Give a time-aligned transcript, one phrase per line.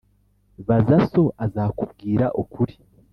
[0.67, 2.75] Baza so azakubwira ukuri